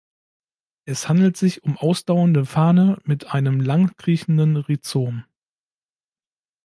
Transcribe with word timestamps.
Es 0.85 1.07
handelt 1.07 1.37
sich 1.37 1.63
um 1.63 1.77
ausdauernde 1.77 2.47
Farne 2.47 2.97
mit 3.03 3.25
einem 3.35 3.59
lang 3.59 3.95
kriechenden 3.97 4.57
Rhizom. 4.57 5.25